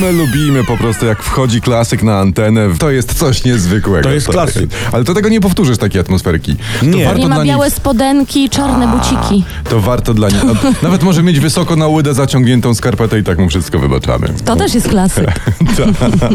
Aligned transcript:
My 0.00 0.12
lubimy 0.12 0.64
po 0.64 0.76
prostu, 0.76 1.06
jak 1.06 1.22
wchodzi 1.22 1.60
klasyk 1.60 2.02
na 2.02 2.18
antenę. 2.18 2.68
To 2.78 2.90
jest 2.90 3.14
coś 3.14 3.44
niezwykłego. 3.44 4.08
To 4.08 4.14
jest 4.14 4.28
klasyk. 4.28 4.70
Ale 4.92 5.04
to 5.04 5.14
tego 5.14 5.28
nie 5.28 5.40
powtórzysz, 5.40 5.78
takiej 5.78 6.00
atmosferki. 6.00 6.56
To 6.80 6.86
Nie. 6.86 7.04
warto 7.04 7.18
Nie 7.18 7.28
ma 7.28 7.34
dla 7.34 7.44
białe 7.44 7.66
nich, 7.66 7.74
spodenki 7.76 8.44
i 8.44 8.50
czarne 8.50 8.88
buciki. 8.88 9.44
To 9.70 9.80
warto 9.80 10.14
dla 10.14 10.28
nich. 10.28 10.42
Nawet 10.82 11.02
może 11.02 11.22
mieć 11.22 11.40
wysoko 11.40 11.76
na 11.76 11.88
łydę 11.88 12.14
zaciągniętą 12.14 12.74
skarpetę 12.74 13.18
i 13.18 13.22
tak 13.22 13.38
mu 13.38 13.48
wszystko 13.48 13.78
wybaczamy. 13.78 14.28
To 14.44 14.56
też 14.56 14.74
jest 14.74 14.88
klasyk. 14.88 15.26
Tak. 15.76 16.30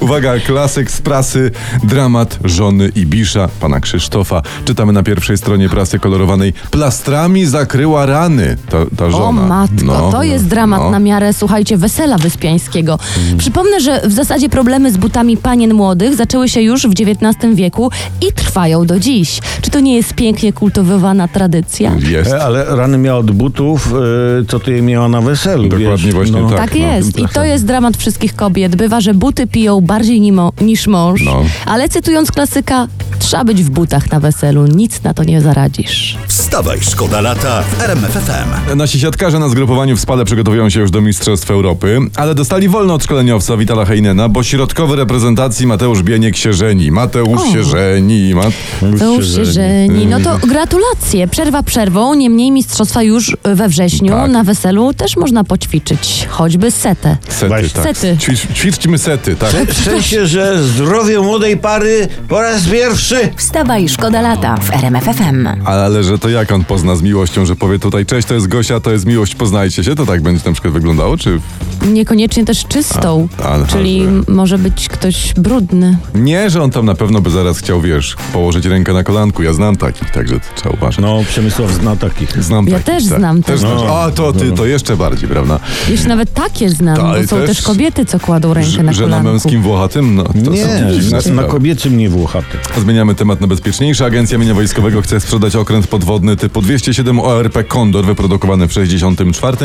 Uwaga, 0.00 0.38
klasyk 0.46 0.90
z 0.90 1.00
prasy, 1.00 1.50
dramat 1.84 2.38
żony 2.44 2.88
Ibisza, 2.88 3.48
pana 3.60 3.80
Krzysztofa. 3.80 4.42
Czytamy 4.64 4.92
na 4.92 5.02
pierwszej 5.02 5.36
stronie 5.38 5.68
prasy 5.68 5.98
kolorowanej. 5.98 6.52
Plastrami 6.70 7.46
zakryła 7.46 8.06
rany. 8.06 8.56
Ta, 8.70 8.78
ta 8.96 9.10
żona. 9.10 9.24
O 9.24 9.32
matko, 9.32 9.84
No, 9.84 10.12
to 10.12 10.22
jest 10.22 10.46
dramat 10.46 10.80
no. 10.80 10.90
na 10.90 10.98
miarę, 10.98 11.32
słuchajcie, 11.32 11.76
wesela 11.76 12.18
wyspiańskiego. 12.18 12.98
Przypomnę, 13.38 13.80
że 13.80 14.00
w 14.04 14.12
zasadzie 14.12 14.48
problemy 14.48 14.92
z 14.92 14.96
butami 14.96 15.36
panien 15.36 15.74
młodych 15.74 16.14
zaczęły 16.14 16.48
się 16.48 16.60
już 16.60 16.86
w 16.86 16.92
XIX 16.92 17.54
wieku 17.54 17.90
i 18.28 18.32
trwają 18.32 18.86
do 18.86 19.00
dziś. 19.00 19.40
Czy 19.62 19.70
to 19.70 19.80
nie 19.80 19.96
jest 19.96 20.14
pięknie 20.14 20.52
kultywowana 20.52 21.28
tradycja? 21.28 21.92
Jest. 22.10 22.32
E, 22.32 22.42
Ale 22.42 22.64
rany 22.64 22.98
miała 22.98 23.18
od 23.18 23.30
butów, 23.30 23.92
e, 24.40 24.44
co 24.48 24.60
ty 24.60 24.72
je 24.72 24.82
miała 24.82 25.08
na 25.08 25.20
weselu. 25.20 25.62
Dokładnie 25.62 25.96
wiesz? 25.96 26.14
właśnie 26.14 26.42
tak. 26.48 26.56
Tak 26.56 26.74
no, 26.74 26.86
jest. 26.86 27.18
I 27.18 27.28
to 27.28 27.44
jest 27.44 27.64
dramat 27.64 27.96
wszystkich 27.96 28.36
kobiet. 28.36 28.76
Bywa, 28.76 29.00
że 29.00 29.14
buty 29.14 29.46
piją 29.46 29.80
bardziej 29.80 30.20
nimo, 30.20 30.52
niż 30.60 30.86
mąż. 30.86 31.22
No. 31.22 31.44
Ale 31.66 31.88
cytując 31.88 32.32
klasyka, 32.32 32.86
trzeba 33.24 33.44
być 33.44 33.62
w 33.64 33.70
butach 33.70 34.10
na 34.10 34.20
weselu. 34.20 34.66
Nic 34.66 35.02
na 35.02 35.14
to 35.14 35.24
nie 35.24 35.40
zaradzisz. 35.40 36.16
Wstawaj, 36.28 36.78
szkoda 36.80 37.20
lata 37.20 37.62
w 37.62 37.82
RMFFM. 37.82 38.76
Nasi 38.76 39.00
siatkarze 39.00 39.38
na 39.38 39.48
zgrupowaniu 39.48 39.96
w 39.96 40.00
Spale 40.00 40.24
przygotowują 40.24 40.70
się 40.70 40.80
już 40.80 40.90
do 40.90 41.00
Mistrzostw 41.00 41.50
Europy, 41.50 41.98
ale 42.16 42.34
dostali 42.34 42.68
wolno 42.68 42.94
od 42.94 43.04
szkoleniowca 43.04 43.56
Witala 43.56 43.84
Heinena, 43.84 44.28
bo 44.28 44.42
środkowy 44.42 44.96
reprezentacji 44.96 45.66
Mateusz 45.66 46.02
Bieniek 46.02 46.36
się 46.36 46.52
żeni. 46.52 46.90
Mateusz 46.90 47.40
O. 47.40 47.52
się 47.52 47.64
żeni. 47.64 48.34
Mat... 48.34 48.52
To 48.98 49.14
już 49.14 49.34
się 49.34 49.44
żeni. 49.44 50.06
No 50.06 50.20
to 50.20 50.46
gratulacje. 50.46 51.28
Przerwa 51.28 51.62
przerwą, 51.62 52.14
niemniej 52.14 52.50
mistrzostwa 52.50 53.02
już 53.02 53.36
we 53.44 53.68
wrześniu. 53.68 54.12
Tak. 54.12 54.30
Na 54.30 54.44
weselu 54.44 54.94
też 54.94 55.16
można 55.16 55.44
poćwiczyć, 55.44 56.26
choćby 56.30 56.70
setę. 56.70 57.16
Sety, 57.28 57.48
Właśnie. 57.48 57.68
tak. 57.68 57.84
Sety. 57.84 58.16
Ćwicz, 58.20 58.40
ćwiczmy 58.54 58.98
sety, 58.98 59.36
tak. 59.36 59.50
W 59.50 59.84
sensie, 59.84 60.26
że 60.26 60.62
zdrowie 60.62 61.18
młodej 61.20 61.56
pary 61.56 62.08
po 62.28 62.42
raz 62.42 62.62
pierwszy. 62.66 63.13
Wstawaj, 63.36 63.88
szkoda 63.88 64.20
lata 64.20 64.56
w 64.56 64.70
RMFFM. 64.72 65.48
Ale 65.64 66.04
że 66.04 66.18
to 66.18 66.28
jak 66.28 66.52
on 66.52 66.64
pozna 66.64 66.96
z 66.96 67.02
miłością, 67.02 67.46
że 67.46 67.56
powie 67.56 67.78
tutaj 67.78 68.06
cześć, 68.06 68.28
to 68.28 68.34
jest 68.34 68.48
Gosia, 68.48 68.80
to 68.80 68.90
jest 68.90 69.06
miłość, 69.06 69.34
poznajcie 69.34 69.84
się, 69.84 69.94
to 69.94 70.06
tak 70.06 70.22
będzie 70.22 70.42
na 70.46 70.52
przykład 70.52 70.74
wyglądało, 70.74 71.16
czy... 71.16 71.40
Niekoniecznie 71.86 72.44
też 72.44 72.64
czystą, 72.68 73.28
A, 73.42 73.48
ale- 73.48 73.66
czyli 73.66 74.02
może 74.28 74.58
być 74.58 74.88
ktoś 74.88 75.32
brudny. 75.34 75.96
Nie, 76.14 76.50
że 76.50 76.62
on 76.62 76.70
tam 76.70 76.86
na 76.86 76.94
pewno 76.94 77.20
by 77.20 77.30
zaraz 77.30 77.58
chciał, 77.58 77.80
wiesz, 77.80 78.16
położyć 78.32 78.66
rękę 78.66 78.92
na 78.92 79.04
kolanku. 79.04 79.42
Ja 79.42 79.52
znam 79.52 79.76
takich, 79.76 80.10
także 80.10 80.40
trzeba 80.56 80.74
uważać. 80.74 80.98
No, 80.98 81.20
Przemysław 81.28 81.72
zna 81.72 81.96
takich. 81.96 82.42
Znam 82.44 82.66
Ja 82.68 82.72
takich, 82.78 82.86
też 82.86 83.08
tak. 83.08 83.18
znam 83.18 83.42
Też. 83.42 83.62
No. 83.62 83.98
A, 84.00 84.10
to 84.10 84.32
ty, 84.32 84.52
to 84.52 84.66
jeszcze 84.66 84.96
bardziej, 84.96 85.28
prawda? 85.28 85.60
Jeśli 85.88 86.08
nawet 86.08 86.34
takie 86.34 86.70
znam, 86.70 86.96
Tak, 86.96 87.22
bo 87.22 87.28
są 87.28 87.36
też- 87.36 87.46
też 87.56 87.62
kobiety, 87.62 88.04
co 88.04 88.20
kładą 88.20 88.54
rękę 88.54 88.82
na 88.82 88.92
Że 88.92 89.02
na 89.02 89.06
kolanku. 89.08 89.30
męskim 89.30 89.62
włochatym, 89.62 90.14
no 90.14 90.24
to 90.24 90.32
są 90.44 90.50
Nie, 90.50 90.92
dziwne 91.00 91.18
na, 91.34 91.42
na 91.42 91.48
kobiecym 91.48 91.98
nie 91.98 92.08
włochaty. 92.08 92.58
Zmieniamy 92.80 93.03
temat 93.14 93.40
na 93.40 93.46
bezpieczniejszy. 93.46 94.04
Agencja 94.04 94.38
Mienia 94.38 94.54
Wojskowego 94.54 95.02
chce 95.02 95.20
sprzedać 95.20 95.56
okręt 95.56 95.86
podwodny 95.86 96.36
typu 96.36 96.62
207 96.62 97.20
ORP 97.20 97.64
Kondor, 97.68 98.04
wyprodukowany 98.04 98.68
w 98.68 98.72
64. 98.72 99.56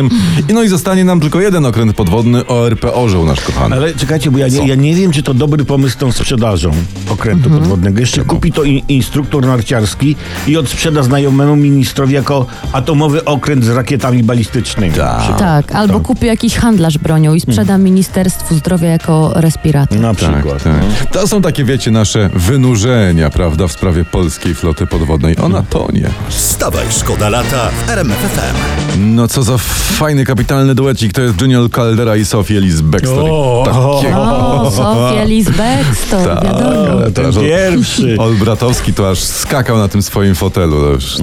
I 0.49 0.53
no 0.53 0.63
i 0.63 0.67
zostanie 0.67 1.03
nam 1.03 1.19
tylko 1.19 1.41
jeden 1.41 1.65
okręt 1.65 1.95
podwodny 1.95 2.45
ORP 2.45 2.85
Orzeł, 2.93 3.25
nasz 3.25 3.41
kochany. 3.41 3.75
Ale 3.75 3.93
czekajcie, 3.93 4.31
bo 4.31 4.37
ja 4.37 4.47
nie, 4.47 4.67
ja 4.67 4.75
nie 4.75 4.95
wiem, 4.95 5.11
czy 5.11 5.23
to 5.23 5.33
dobry 5.33 5.65
pomysł 5.65 5.93
z 5.93 5.97
tą 5.97 6.11
sprzedażą 6.11 6.71
okrętu 7.09 7.43
Mhm. 7.45 7.59
podwodnego. 7.61 7.99
Jeszcze 7.99 8.23
kupi 8.23 8.51
to 8.51 8.63
in, 8.63 8.81
instruktor 8.87 9.45
narciarski 9.45 10.15
i 10.47 10.57
odsprzeda 10.57 11.03
znajomemu 11.03 11.55
ministrowi 11.55 12.13
jako 12.13 12.45
atomowy 12.73 13.25
okręt 13.25 13.63
z 13.65 13.69
rakietami 13.69 14.23
balistycznymi. 14.23 14.93
Tak, 15.39 15.71
albo 15.75 15.93
Tak. 15.93 16.03
kupi 16.03 16.25
jakiś 16.25 16.55
handlarz 16.55 16.97
bronią 16.97 17.33
i 17.33 17.39
sprzeda 17.39 17.77
Ministerstwu 17.77 18.55
Zdrowia 18.55 18.87
jako 18.89 19.31
respirator. 19.35 19.99
Na 19.99 20.13
Tak, 20.15 20.17
przykład. 20.33 20.63
tak. 20.63 20.73
no. 20.81 21.11
To 21.21 21.27
są 21.27 21.41
takie, 21.41 21.63
wiecie, 21.65 21.91
nasze 21.91 22.29
wynurzenia, 22.33 23.18
prawda, 23.29 23.67
w 23.67 23.71
sprawie 23.71 24.05
polskiej 24.05 24.55
floty 24.55 24.87
podwodnej. 24.87 25.35
Ona 25.43 25.61
tonie. 25.69 26.09
Wstawaj, 26.29 26.85
szkoda 26.99 27.29
lata 27.29 27.69
w 27.85 27.89
RMFFM. 27.89 28.55
No 28.97 29.27
co 29.27 29.43
za 29.43 29.57
fajny, 29.57 30.25
kapitalny 30.25 30.75
duecik. 30.75 31.13
To 31.13 31.21
jest 31.21 31.41
Junior 31.41 31.69
Caldera 31.71 32.15
i 32.15 32.25
Sophie 32.25 32.57
Ellis 32.57 32.81
Bextor. 32.81 33.19
O, 33.29 33.63
Takie- 33.65 34.15
O, 34.17 34.48
Sofia 34.71 35.23
Lisbeck, 35.33 36.09
to 36.11 36.17
Tak. 36.25 36.43
wiadomo. 36.43 37.11
Ten 37.13 37.33
pierwszy. 37.33 38.15
Olbratowski 38.19 38.93
to 38.93 39.09
aż 39.09 39.19
skakał 39.19 39.77
na 39.77 39.87
tym 39.87 40.01
swoim 40.01 40.35
fotelu. 40.35 40.77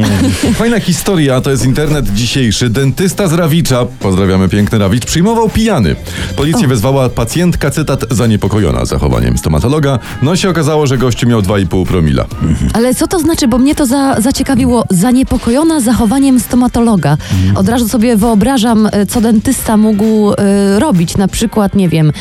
Fajna 0.54 0.80
historia, 0.80 1.40
to 1.40 1.50
jest 1.50 1.64
internet 1.64 2.12
dzisiejszy. 2.14 2.70
Dentysta 2.70 3.28
z 3.28 3.32
Rawicza, 3.32 3.86
pozdrawiamy 4.00 4.48
piękny 4.48 4.78
Rawicz, 4.78 5.04
przyjmował 5.04 5.48
pijany. 5.48 5.96
Policja 6.36 6.68
wezwała 6.68 7.08
pacjentka, 7.08 7.70
cytat, 7.70 8.04
zaniepokojona 8.10 8.84
zachowaniem 8.84 9.38
stomatologa. 9.38 9.98
No 10.22 10.36
się 10.36 10.50
okazało, 10.50 10.86
że 10.86 10.98
gościu 10.98 11.26
miał 11.28 11.40
2,5 11.40 11.86
promila. 11.86 12.24
Ale 12.72 12.94
co 12.94 13.06
to 13.06 13.18
znaczy, 13.18 13.48
bo 13.48 13.58
mnie 13.58 13.74
to 13.74 13.86
za, 13.86 14.20
zaciekawiło, 14.20 14.84
zaniepokojona 14.90 15.80
zachowaniem 15.80 16.40
stomatologa. 16.40 17.16
Od 17.54 17.68
razu 17.68 17.88
sobie 17.88 18.16
wyobrażam, 18.16 18.88
e, 18.92 19.06
co 19.06 19.20
dentysta 19.20 19.76
mógł 19.76 20.32
e, 20.32 20.78
robić. 20.78 21.16
Na 21.16 21.28
przykład, 21.28 21.74
nie 21.74 21.88
wiem, 21.88 22.12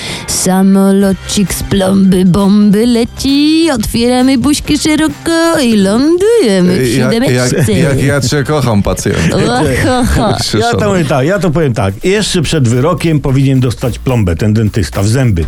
samolocik 1.15 1.53
z 1.53 1.63
plomby 1.63 2.25
bomby 2.25 2.85
leci, 2.85 3.69
otwieramy 3.71 4.37
buźki 4.37 4.77
szeroko 4.77 5.59
i 5.63 5.77
lądujemy 5.77 6.75
w 6.79 6.97
Jak, 6.97 7.13
jak, 7.13 7.49
siódemeczce. 7.49 7.73
jak 7.73 8.03
ja 8.03 8.21
cię 8.21 8.43
kocham, 8.43 8.83
pacjent. 8.83 9.33
Ohoho. 9.33 10.37
Ja 10.59 10.71
to, 10.71 10.77
powiem 10.77 11.05
tak, 11.07 11.27
ja 11.27 11.39
to 11.39 11.51
powiem 11.51 11.73
tak. 11.73 11.93
Jeszcze 12.03 12.41
przed 12.41 12.67
wyrokiem 12.67 13.19
powinien 13.19 13.59
dostać 13.59 13.99
plombę 13.99 14.35
ten 14.35 14.53
dentysta 14.53 15.03
w 15.03 15.07
zęby. 15.07 15.45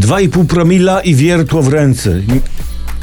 2,5 0.00 0.46
promila 0.46 1.00
i 1.00 1.14
wiertło 1.14 1.62
w 1.62 1.68
ręce. 1.68 2.10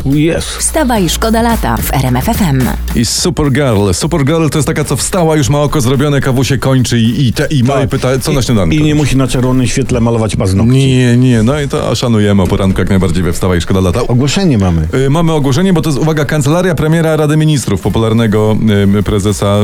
Jest. 0.06 0.48
Wstawaj, 0.48 1.10
szkoda 1.10 1.42
lata 1.42 1.78
w 1.78 1.94
RMFFM. 1.94 2.62
I 2.96 3.06
Supergirl. 3.06 3.92
Supergirl 3.94 4.50
to 4.50 4.58
jest 4.58 4.68
taka, 4.68 4.84
co 4.84 4.96
wstała, 4.96 5.36
już 5.36 5.50
ma 5.50 5.62
oko 5.62 5.82
zrobione, 5.82 6.22
kawusie 6.22 6.58
kończy 6.58 7.00
i, 7.00 7.28
i, 7.28 7.34
te, 7.34 7.48
i, 7.48 7.64
ma, 7.64 7.82
i 7.84 7.88
pyta, 7.88 8.20
co 8.20 8.32
na 8.32 8.42
śniadanko. 8.42 8.76
I 8.76 8.84
nie 8.84 8.96
musi 8.96 9.18
na 9.18 9.28
czerwonym 9.28 9.68
świetle 9.68 10.02
malować 10.02 10.36
paznokci. 10.36 10.74
Nie, 10.74 11.18
nie, 11.18 11.44
no 11.44 11.62
i 11.62 11.68
to 11.68 11.96
szanujemy 11.96 12.42
o 12.42 12.48
poranku 12.48 12.80
jak 12.80 12.90
najbardziej 12.90 13.24
we 13.24 13.34
Wstawaj 13.34 13.62
Szkoda 13.62 13.80
Lata. 13.80 14.02
Ogłoszenie 14.08 14.58
mamy. 14.58 14.88
Y, 14.94 15.10
Mamy 15.10 15.32
ogłoszenie, 15.32 15.74
bo 15.74 15.82
to 15.82 15.90
jest, 15.90 16.02
uwaga, 16.02 16.26
Kancelaria 16.26 16.76
Premiera 16.76 17.16
Rady 17.16 17.38
Ministrów, 17.38 17.82
popularnego 17.82 18.58
y, 19.00 19.04
prezesa 19.04 19.58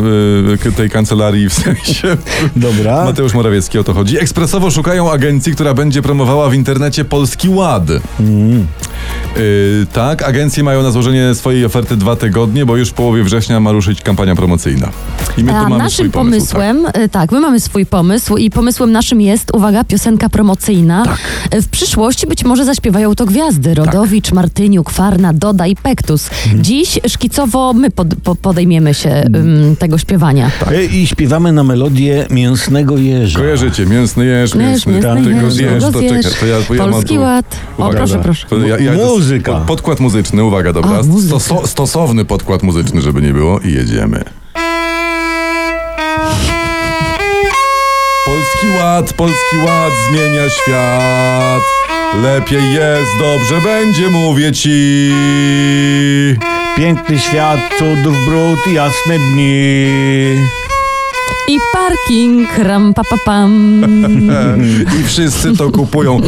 y, 0.68 0.72
tej 0.72 0.90
kancelarii 0.90 1.50
w 1.50 1.54
sensie. 1.54 2.18
Dobra. 2.56 3.06
Mateusz 3.06 3.34
Morawiecki 3.34 3.78
o 3.80 3.84
to 3.84 3.94
chodzi. 3.94 4.20
Ekspresowo 4.20 4.72
szukają 4.72 5.12
agencji, 5.12 5.54
która 5.54 5.74
będzie 5.74 6.02
promowała 6.02 6.50
w 6.50 6.54
internecie 6.54 7.06
Polski 7.06 7.50
Ład. 7.50 7.84
Mm. 8.20 8.68
Y, 9.38 9.88
tak, 9.94 10.24
agencje 10.32 10.64
mają 10.64 10.84
na 10.84 10.92
złożenie 10.92 11.36
swojej 11.36 11.66
oferty 11.66 11.98
dwa 11.98 12.16
tygodnie, 12.16 12.66
bo 12.66 12.78
już 12.78 12.90
w 12.90 12.94
połowie 12.94 13.24
września 13.24 13.60
ma 13.60 13.72
ruszyć 13.72 14.02
kampania 14.02 14.36
promocyjna. 14.36 14.90
I 15.38 15.44
my 15.44 15.52
tu 15.52 15.58
A 15.58 15.62
mamy 15.62 15.70
swój 15.76 15.78
naszym 15.84 16.12
pomysł. 16.12 16.46
tak. 16.48 16.56
pomysłem, 16.62 16.86
e, 17.04 17.10
tak. 17.10 17.32
my 17.32 17.40
mamy 17.40 17.60
swój 17.60 17.86
pomysł 17.86 18.38
i 18.38 18.50
pomysłem 18.50 18.92
naszym 18.92 19.22
jest, 19.22 19.56
uwaga, 19.56 19.84
piosenka 19.84 20.30
promocyjna. 20.30 21.04
Tak. 21.06 21.18
W 21.62 21.68
przyszłości 21.68 22.28
być 22.28 22.44
może 22.44 22.66
zaśpiewają 22.66 23.16
to 23.16 23.26
gwiazdy. 23.26 23.74
Rodowicz, 23.74 24.32
Martyniuk, 24.32 24.90
Farna, 24.90 25.34
Doda 25.34 25.68
i 25.68 25.76
Pektus. 25.76 26.30
Mhm. 26.46 26.64
Dziś 26.64 27.00
szkicowo 27.08 27.74
my 27.74 27.90
pod, 27.92 28.08
po, 28.24 28.36
podejmiemy 28.36 28.94
się 28.94 29.24
tego 29.80 29.98
śpiewania. 29.98 30.52
E, 30.72 30.86
I 30.86 31.08
śpiewamy 31.08 31.52
na 31.52 31.64
melodię 31.64 32.26
Mięsnego 32.30 32.98
Jeża. 32.98 33.40
Kojarzycie, 33.40 33.86
mięsny 33.86 34.26
jeż, 34.26 34.56
Mięs, 34.56 34.86
mięsny, 34.86 34.94
mięsny 34.94 35.32
tego 35.34 35.48
jeż, 35.48 35.84
to 35.84 35.92
czekaj, 35.92 36.24
to 36.40 36.46
ja, 36.46 36.62
to 36.68 36.74
ja 36.76 36.82
mam 36.84 36.92
Polski 36.92 37.16
tu- 37.16 37.22
Ład. 37.22 37.56
O, 37.78 37.90
proszę, 37.90 38.20
proszę. 38.24 38.48
Ja, 38.68 38.78
ja, 38.78 39.06
Muzyka. 39.06 39.54
pod- 39.54 39.64
Podkład 39.82 40.00
muzyczny, 40.00 40.21
uwaga, 40.44 40.74
dobra. 40.74 41.00
A, 41.00 41.04
muzyka. 41.04 41.68
Stosowny 41.68 42.26
podkład 42.26 42.64
muzyczny, 42.64 43.02
żeby 43.02 43.22
nie 43.22 43.34
było 43.34 43.60
i 43.60 43.74
jedziemy. 43.74 44.24
Polski 48.26 48.68
Ład, 48.80 49.14
Polski 49.14 49.58
Ład 49.66 49.94
zmienia 50.10 50.50
świat. 50.50 51.62
Lepiej 52.22 52.74
jest, 52.74 53.12
dobrze 53.20 53.62
będzie, 53.62 54.10
mówię 54.10 54.52
ci. 54.52 55.12
Piękny 56.78 57.20
świat, 57.20 57.60
cudów, 57.80 58.16
brud, 58.26 58.68
jasne 58.74 59.20
dni. 59.20 60.61
I 61.48 61.58
parking, 61.74 62.48
ram 62.58 62.94
pa, 62.94 63.04
pa, 63.04 63.18
pam. 63.26 63.82
I 65.00 65.04
wszyscy 65.04 65.58
to 65.58 65.72
kupują. 65.72 66.22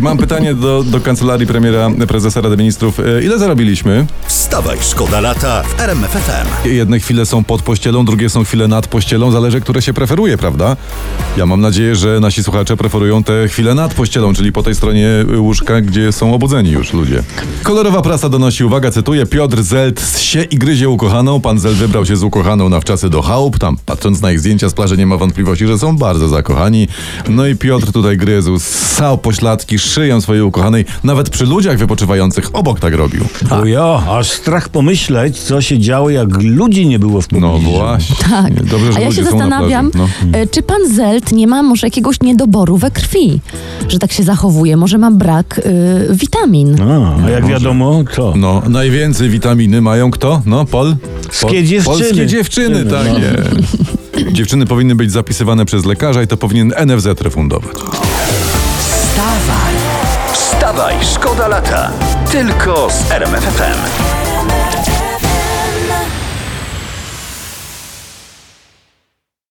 Mam 0.00 0.18
pytanie 0.18 0.54
do, 0.54 0.82
do 0.82 1.00
kancelarii 1.00 1.46
premiera, 1.46 1.90
prezesa 2.08 2.40
Rady 2.40 2.56
Ministrów. 2.56 3.00
E, 3.00 3.22
Ile 3.22 3.38
zarobiliśmy? 3.38 4.06
Wstawaj, 4.26 4.78
szkoda 4.80 5.20
lata 5.20 5.62
w 5.62 5.80
RMF 5.80 6.10
FM. 6.10 6.68
Jedne 6.68 7.00
chwile 7.00 7.26
są 7.26 7.44
pod 7.44 7.62
pościelą, 7.62 8.04
drugie 8.04 8.30
są 8.30 8.44
chwile 8.44 8.68
nad 8.68 8.86
pościelą. 8.86 9.30
Zależy, 9.30 9.60
które 9.60 9.82
się 9.82 9.92
preferuje, 9.92 10.38
prawda? 10.38 10.76
Ja 11.36 11.46
mam 11.46 11.60
nadzieję, 11.60 11.96
że 11.96 12.20
nasi 12.20 12.42
słuchacze 12.42 12.76
preferują 12.76 13.24
te 13.24 13.48
chwile 13.48 13.74
nad 13.74 13.94
pościelą, 13.94 14.34
czyli 14.34 14.52
po 14.52 14.62
tej 14.62 14.74
stronie 14.74 15.08
łóżka, 15.38 15.80
gdzie 15.80 16.12
są 16.12 16.34
obudzeni 16.34 16.70
już 16.70 16.92
ludzie. 16.92 17.22
Kolorowa 17.62 18.02
prasa 18.02 18.28
donosi, 18.28 18.64
uwaga, 18.64 18.90
cytuję, 18.90 19.26
Piotr 19.26 19.62
Zelt 19.62 20.18
się 20.18 20.42
i 20.42 20.58
gryzie 20.58 20.88
ukochaną. 20.88 21.40
Pan 21.40 21.58
Zelt 21.58 21.76
wybrał 21.76 22.06
się 22.06 22.16
z 22.16 22.22
ukochaną 22.22 22.68
na 22.68 22.80
wczasy 22.80 23.10
do 23.10 23.22
chałup. 23.22 23.58
Tam, 23.58 23.76
patrząc 23.86 24.20
na 24.20 24.32
ich 24.32 24.40
zdjęcia 24.40 24.51
z 24.60 24.72
plaży, 24.74 24.96
nie 24.96 25.06
ma 25.06 25.16
wątpliwości, 25.16 25.66
że 25.66 25.78
są 25.78 25.96
bardzo 25.96 26.28
zakochani. 26.28 26.88
No 27.28 27.46
i 27.46 27.56
Piotr 27.56 27.92
tutaj 27.92 28.16
gryzł, 28.16 28.58
ssał 28.58 29.18
pośladki 29.18 29.78
szyją 29.78 30.20
swojej 30.20 30.42
ukochanej. 30.42 30.84
Nawet 31.04 31.30
przy 31.30 31.44
ludziach 31.46 31.78
wypoczywających 31.78 32.50
obok 32.52 32.80
tak 32.80 32.94
robił. 32.94 33.24
O 33.50 33.64
ja, 33.64 33.84
aż 34.10 34.30
strach 34.30 34.68
pomyśleć, 34.68 35.38
co 35.38 35.60
się 35.60 35.78
działo, 35.78 36.10
jak 36.10 36.28
ludzi 36.42 36.86
nie 36.86 36.98
było 36.98 37.20
w 37.22 37.32
No 37.32 37.40
pobliżu. 37.52 37.70
właśnie. 37.70 38.16
Tak. 38.30 38.62
Dobrze, 38.64 38.92
że 38.92 38.98
A 38.98 39.00
ja 39.00 39.12
się 39.12 39.24
zastanawiam. 39.24 39.90
No. 39.94 40.08
e, 40.32 40.46
czy 40.46 40.62
pan 40.62 40.88
Zelt 40.94 41.32
nie 41.32 41.46
ma 41.46 41.62
może 41.62 41.86
jakiegoś 41.86 42.20
niedoboru 42.22 42.76
we 42.76 42.90
krwi, 42.90 43.40
że 43.88 43.98
tak 43.98 44.12
się 44.12 44.22
zachowuje, 44.22 44.76
może 44.76 44.98
ma 44.98 45.10
brak 45.10 45.58
y, 45.58 45.62
witamin. 46.14 46.80
A, 46.80 47.24
a 47.26 47.30
jak 47.30 47.42
może. 47.42 47.54
wiadomo, 47.54 48.04
co? 48.16 48.32
No, 48.36 48.62
najwięcej 48.68 49.28
witaminy 49.30 49.80
mają 49.80 50.10
kto? 50.10 50.42
No, 50.46 50.64
Pol? 50.64 50.96
Skie 51.30 51.64
dziewczyny. 51.64 51.96
Polskie 51.98 52.26
dziewczyny, 52.26 52.84
tak 52.84 53.06
No. 53.12 53.18
jest. 53.18 53.76
Dziewczyny 54.30 54.66
powinny 54.66 54.94
być 54.94 55.12
zapisywane 55.12 55.64
przez 55.64 55.84
lekarza 55.84 56.22
i 56.22 56.26
to 56.26 56.36
powinien 56.36 56.72
NFZ 56.86 57.06
refundować. 57.20 57.76
Wstawaj, 60.32 60.94
szkoda 61.14 61.48
lata. 61.48 61.90
Tylko 62.32 62.88
z 62.90 63.10
RMF 63.10 63.44
FM. 63.44 64.21